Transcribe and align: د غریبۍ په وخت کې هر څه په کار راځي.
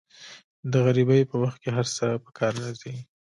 د 0.71 0.73
غریبۍ 0.85 1.21
په 1.29 1.35
وخت 1.43 1.57
کې 1.63 1.69
هر 1.77 1.85
څه 1.95 2.05
په 2.23 2.29
کار 2.37 2.51
راځي. 2.63 2.95